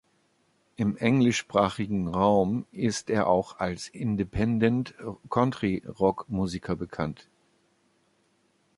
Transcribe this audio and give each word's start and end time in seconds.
Im 0.77 0.97
englischsprachigen 0.97 2.07
Raum 2.07 2.65
ist 2.71 3.11
er 3.11 3.27
auch 3.27 3.59
als 3.59 3.87
Independent-Country-Rock-Musiker 3.87 6.75
bekannt. 6.75 7.27